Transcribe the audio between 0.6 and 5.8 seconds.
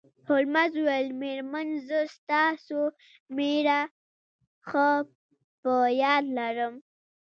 وویل میرمن زه ستاسو میړه ښه په